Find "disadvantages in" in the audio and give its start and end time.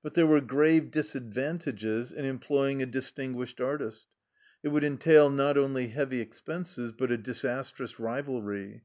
0.92-2.24